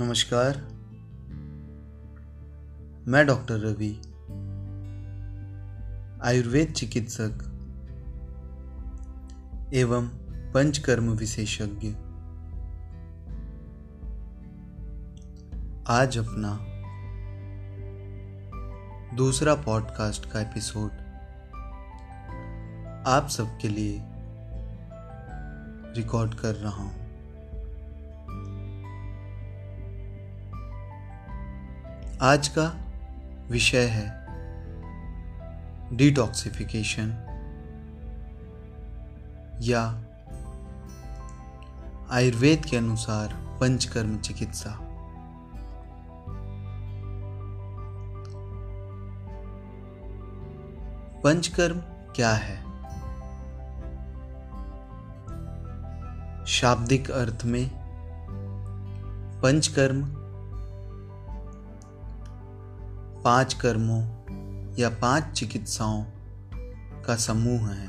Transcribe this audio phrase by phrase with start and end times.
[0.00, 0.56] नमस्कार।
[3.06, 4.00] मैं डॉक्टर रवि,
[6.22, 7.30] आयुर्वेद चिकित्सक
[9.74, 10.08] एवं
[10.52, 11.88] पंचकर्म विशेषज्ञ।
[15.88, 16.58] आज अपना
[19.16, 20.90] दूसरा पॉडकास्ट का एपिसोड
[23.06, 24.07] आप सबके लिए
[25.98, 26.94] रिकॉर्ड कर रहा हूँ।
[32.22, 32.66] आज का
[33.50, 34.06] विषय है
[35.96, 37.08] डिटॉक्सिफिकेशन
[39.62, 39.82] या
[42.10, 44.78] आयुर्वेद के अनुसार पंचकर्म चिकित्सा।
[51.24, 51.80] पंचकर्म
[52.14, 52.67] क्या है?
[56.48, 57.70] शाब्दिक अर्थ में
[59.42, 60.02] पंचकर्म,
[63.22, 64.02] पाँच कर्मों
[64.78, 66.04] या पाँच चिकित्साओं
[67.02, 67.86] का समूह है।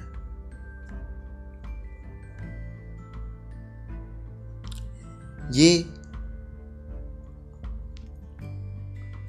[5.51, 5.85] ये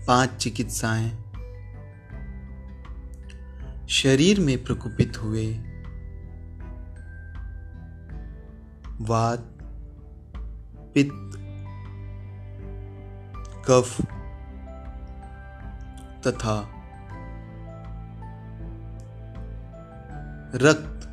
[0.06, 1.10] पाँच चिकित्साएँ
[3.88, 5.60] शरीर में प्रकोपित हुए
[9.00, 9.38] वात
[10.94, 11.36] पित्त,
[13.68, 14.02] कफ
[16.26, 16.56] तथा
[20.54, 21.06] रक्त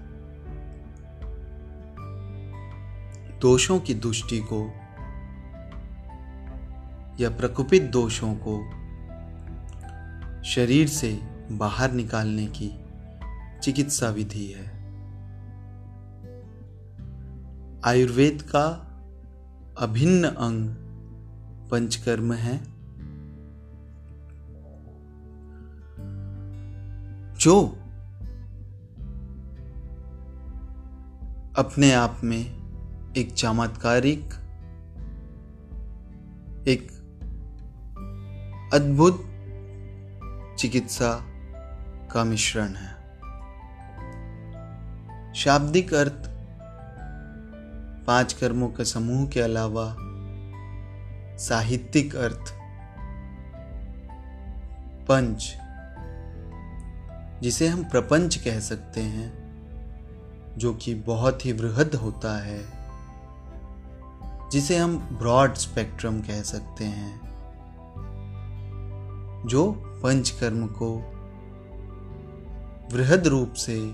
[3.42, 4.64] दोषों की दुष्टि को
[7.20, 8.58] या प्रकोपित दोषों को
[10.44, 11.20] शरीर से
[11.52, 12.72] बाहर निकालने की
[13.64, 14.77] चिकित्सा विधि है।
[17.86, 18.84] आयुर्वेद का
[19.80, 20.70] अभिन्न अंग
[21.72, 22.58] पंचकर्म है।
[27.36, 27.68] जो
[31.58, 32.68] अपने आप में
[33.18, 34.34] एक चमत्कारिक,
[36.68, 36.92] एक
[38.74, 39.24] अद्भुत
[40.58, 41.26] चिकित्सा
[42.12, 42.98] का मिश्रण है।
[45.34, 46.27] शाब्दिक अर्थ
[48.08, 49.96] पाँच कर्मों के समूह के अलावा
[51.38, 52.54] साहित्यिक अर्थ,
[55.08, 55.56] पंच,
[57.42, 59.48] जिसे हम प्रपंच कह सकते हैं,
[60.58, 62.66] जो कि बहुत ही वृहद होता है,
[64.50, 67.20] जिसे हम ब्रॉड स्पेक्ट्रम कह सकते हैं,
[69.48, 69.72] जो
[70.04, 70.96] पंचकर्म को
[72.94, 73.94] वृहद रूप से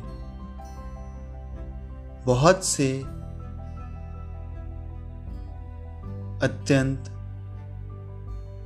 [2.25, 3.03] बहुत से
[6.43, 7.05] अत्यंत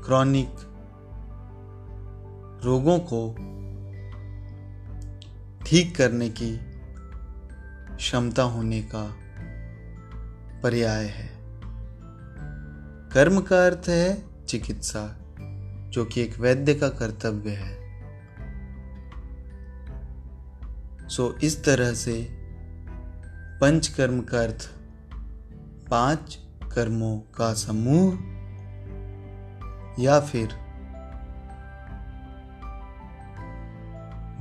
[0.06, 0.54] क्रॉनिक
[2.66, 3.36] रोगों को
[5.66, 6.60] ठीक करने की
[7.96, 9.16] क्षमता होने का
[10.62, 11.30] पर्याय है।
[13.10, 15.18] कर्म का अर्थ है चिकित्सा,
[15.90, 17.78] जो कि एक वैद्य का कर्तव्य है।
[21.10, 22.30] सो, इस तरह से
[23.62, 24.72] पंचकर्म का अर्थ
[25.90, 26.47] पाँच
[26.78, 28.18] कर्मों का समूह
[30.00, 30.50] या फिर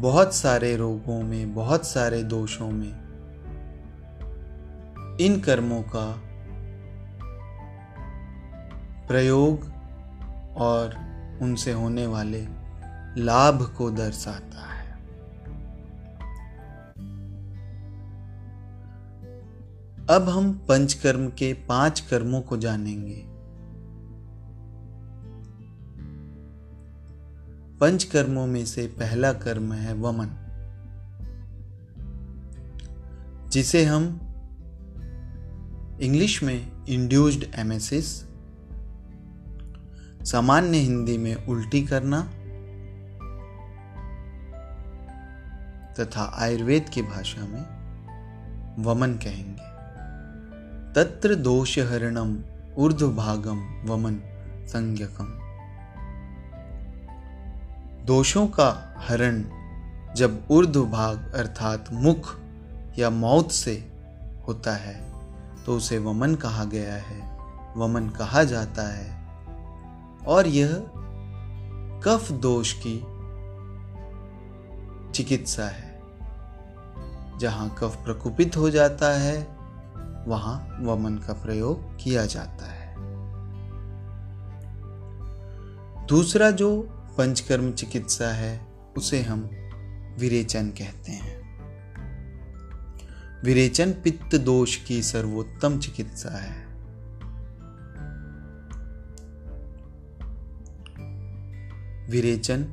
[0.01, 2.95] बहुत सारे रोगों में, बहुत सारे दोषों में,
[5.21, 6.07] इन कर्मों का
[9.09, 9.65] प्रयोग
[10.57, 10.95] और
[11.43, 12.47] उनसे होने वाले
[13.19, 14.76] लाभ को दर्शाता है।
[20.11, 23.22] अब हम पंचकर्म के पाँच कर्मों को जानेंगे।
[27.81, 30.28] पंच कर्मों में से पहला कर्म है वमन,
[33.48, 34.07] जिसे हम
[36.01, 38.15] इंग्लिश में इंड्यूस्ड एमेसिस
[40.31, 42.21] सामान्य हिंदी में उल्टी करना
[45.95, 47.65] तथा आयुर्वेद की भाषा में
[48.84, 49.76] वमन कहेंगे।
[50.97, 52.31] तत्र दोषहरणम
[52.77, 54.15] ऊर्ध्वभागम वमन
[54.66, 55.27] संज्ञकम।
[58.07, 59.43] दोषों का हरण
[60.16, 62.34] जब उर्ध्व भाग अर्थात मुख
[62.98, 63.75] या मौत से
[64.48, 64.95] होता है
[65.65, 67.19] तो उसे वमन कहा गया है,
[67.77, 69.10] वमन कहा जाता है।
[70.27, 70.72] और यह
[72.04, 72.97] कफ दोष की
[75.13, 76.01] चिकित्सा है,
[77.39, 79.56] जहाँ कफ प्रकुपित हो जाता है
[80.27, 82.87] वहाँ वमन का प्रयोग किया जाता है।
[86.07, 86.83] दूसरा जो
[87.19, 89.51] पंचकर्म चिकित्सा है, उसे हम
[90.21, 91.47] विरेचन कहते हैं।
[93.45, 96.67] विरेचन पित्त दोष की सर्वोत्तम चिकित्सा है।
[102.11, 102.67] विरेचन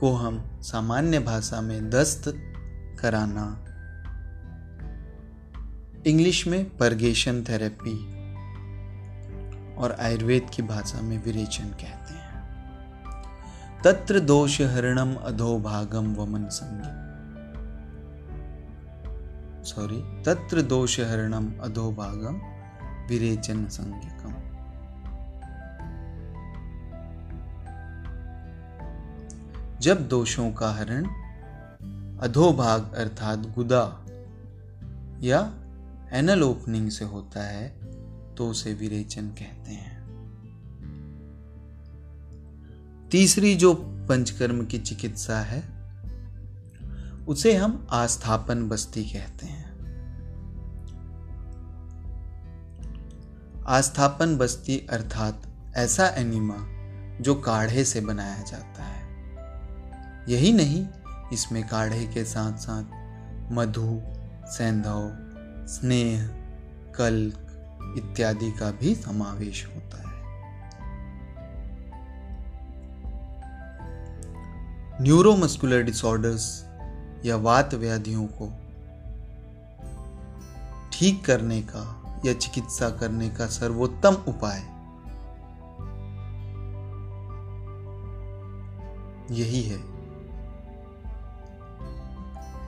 [0.00, 2.22] को हम सामान्य भाषा में दस्त
[3.00, 3.69] कराना
[6.06, 8.14] इंग्लिश में परगेशन थेरेपी
[9.74, 12.30] और आयुर्वेद की भाषा में विरेचन कहते हैं।
[13.84, 17.06] तत्र दोष हरणम अधोभागम वमन संज्ञा।
[19.62, 22.40] सॉरी तत्र दोष हरणम अधोभागम
[23.08, 24.34] विरेचन संज्ञकम।
[29.80, 31.04] जब दोषों का हरण
[32.18, 34.06] अधोभाग अर्थात गुदा
[35.20, 35.54] या
[36.12, 37.68] एनल ओपनिंग से होता है
[38.34, 40.00] तो उसे विरेचन कहते हैं।
[43.10, 43.74] तीसरी जो
[44.08, 45.60] पंचकर्म की चिकित्सा है,
[47.28, 49.70] उसे हम आस्थापन बस्ती कहते हैं।
[53.66, 55.42] आस्थापन बस्ती अर्थात
[55.76, 56.56] ऐसा एनिमा
[57.20, 59.00] जो काढ़े से बनाया जाता है।
[60.28, 60.86] यही नहीं,
[61.32, 62.84] इसमें काढ़े के साथ साथ
[63.52, 64.02] मधु,
[64.46, 65.29] सेंधव
[65.70, 66.28] स्नेह,
[66.96, 67.46] कल्क
[67.98, 70.10] इत्यादि का भी समावेश होता है।
[75.02, 76.64] न्यूरोमस्कुलर डिसऑर्डर्स
[77.24, 78.48] या वात व्याधियों को
[80.92, 81.84] ठीक करने का
[82.26, 84.60] या चिकित्सा करने का सर्वोत्तम उपाय
[89.40, 89.80] यही है।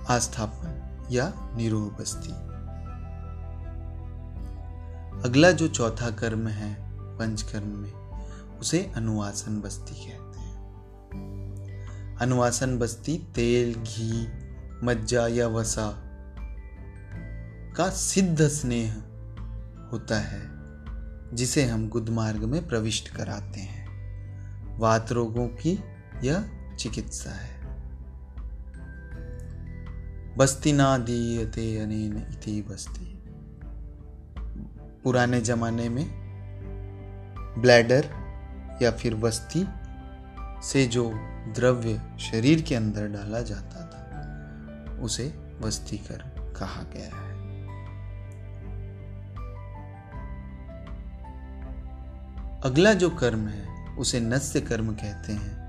[0.08, 2.51] आस्थापन या निरोह बस्ती।
[5.24, 6.76] अगला जो चौथा कर्म है,
[7.18, 7.92] पंचकर्म में,
[8.58, 10.62] उसे अनुवासन बस्ती कहते हैं।
[12.20, 14.28] अनुवासन बस्ती तेल, घी,
[14.86, 16.02] मज्जा या वसा
[17.76, 18.92] का सिद्ध स्नेह
[19.92, 20.42] होता है,
[21.36, 23.82] जिसे हम गुदमार्ग में प्रविष्ट कराते हैं।
[24.78, 25.80] वात रोगों की
[26.24, 27.62] यह चिकित्सा है।
[30.36, 33.11] बस्ती ना दीयते अनेन इति बस्ती।
[35.04, 36.06] पुराने जमाने में
[37.58, 38.08] ब्लैडर
[38.82, 39.66] या फिर वस्ती
[40.62, 41.12] से जो
[41.54, 45.24] द्रव्य शरीर के अंदर डाला जाता था, उसे
[45.62, 46.22] बस्ती कर
[46.58, 47.32] कहा गया है।
[52.60, 55.62] अगला जो कर्म है, उसे नस्य कर्म कहते हैं।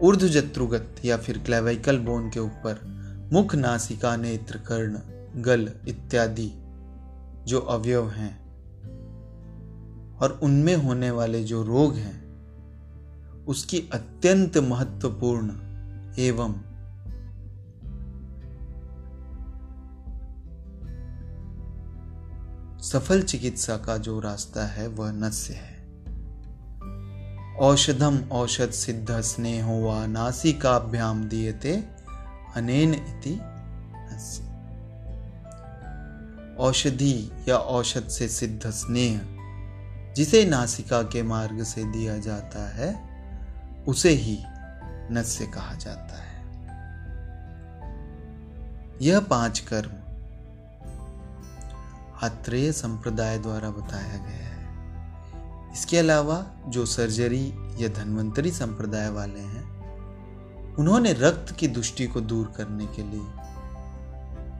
[0.00, 2.80] ऊर्ध जत्रुगत या फिर क्लेविकल बोन के ऊपर
[3.32, 4.98] मुख नासिका, नेत्र, कर्ण,
[5.42, 6.52] गल इत्यादि
[7.44, 8.41] जो अवयव हैं
[10.22, 12.22] और उनमें होने वाले जो रोग हैं,
[13.44, 15.48] उसकी अत्यंत महत्वपूर्ण
[16.18, 16.52] एवं
[22.80, 25.72] सफल चिकित्सा का जो रास्ता है, वह नस्य है।
[27.56, 31.52] औषधम औषध सिद्ध स्नेहो व नासिकाभ्याम दिए
[32.56, 33.40] अनेन इति
[36.58, 39.31] औषधि या औषध से सिद्ध स्नेह
[40.16, 43.08] जिसे नासिका के मार्ग से दिया जाता है,
[43.88, 44.38] उसे ही
[45.10, 46.32] नस्य कहा जाता है।
[49.02, 49.90] यह पाँच कर्म
[52.22, 59.72] आत्रेय संप्रदाय द्वारा बताया गया है। इसके अलावा जो सर्जरी या धन्वंतरी संप्रदाय वाले हैं,
[60.74, 63.22] उन्होंने रक्त की दुष्टि को दूर करने के लिए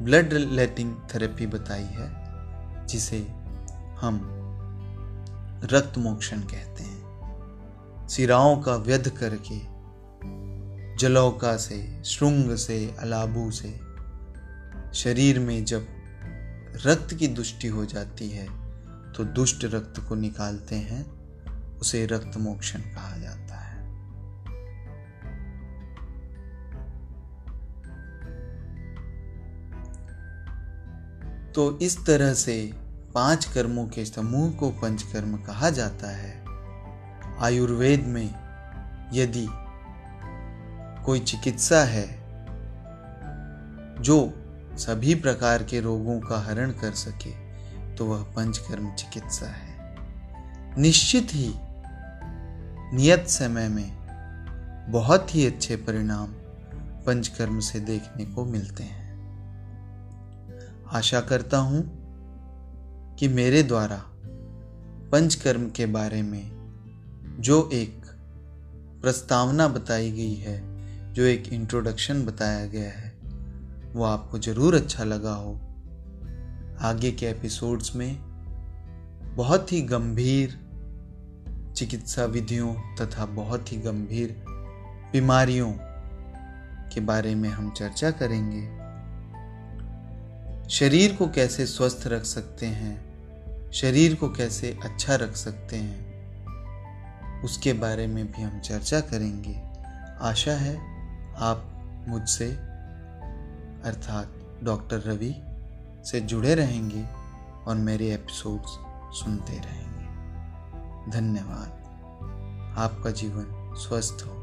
[0.05, 2.09] ब्लड लेटिंग थेरेपी बताई है,
[2.87, 3.19] जिसे
[4.01, 4.39] हम
[5.65, 9.59] रक्त मोक्षण कहते हैं। सिराओं का व्यध करके
[10.97, 13.71] जलौका से, श्रृंग से, अलाबू से,
[14.95, 15.87] शरीर में जब
[16.87, 18.47] रक्त की दुष्टि हो जाती है
[19.13, 21.05] तो दुष्ट रक्त को निकालते हैं,
[21.79, 23.73] उसे रक्त मोक्षण कहा जाता है।
[31.53, 32.82] तो इस तरह से
[33.15, 36.35] पाँच कर्मों के समूह को पंचकर्म कहा जाता है।
[37.41, 38.35] आयुर्वेद में
[39.13, 39.47] यदि
[41.05, 42.07] कोई चिकित्सा है,
[44.01, 44.33] जो
[44.79, 47.31] सभी प्रकार के रोगों का हरण कर सके
[47.97, 51.53] तो वह पंचकर्म चिकित्सा है। निश्चित ही
[52.97, 53.91] नियत समय में
[54.91, 56.33] बहुत ही अच्छे परिणाम
[57.07, 59.01] पंचकर्म से देखने को मिलते हैं।
[60.93, 61.83] आशा करता हूँ
[63.23, 63.97] कि मेरे द्वारा
[65.13, 66.51] पंचकर्म के बारे में
[67.39, 68.03] जो एक
[69.03, 70.63] प्रस्तावना बताई गई है,
[71.13, 73.15] जो एक इंट्रोडक्शन बताया गया है,
[73.93, 75.55] वो आपको ज़रूर अच्छा लगा हो।
[76.81, 78.19] आगे के एपिसोड्स में
[79.37, 80.59] बहुत ही गंभीर
[81.77, 84.45] चिकित्सा विधियों तथा बहुत ही गंभीर
[85.13, 85.73] बीमारियों
[86.95, 88.67] के बारे में हम चर्चा करेंगे।
[90.69, 93.12] शरीर को कैसे स्वस्थ रख सकते हैं?
[93.73, 96.13] शरीर को कैसे अच्छा रख सकते हैं,
[97.43, 99.63] उसके बारे में भी हम चर्चा करेंगे।
[100.21, 100.77] आशा है
[101.37, 101.65] आप
[102.09, 102.49] मुझसे,
[103.85, 105.35] अर्थात डॉक्टर रवि,
[106.11, 107.05] से जुड़े रहेंगे
[107.65, 108.69] और मेरे एपिसोड्स
[109.19, 110.07] सुनते रहेंगे।
[111.11, 111.79] धन्यवाद।
[112.79, 114.42] आपका जीवन स्वस्थ हो।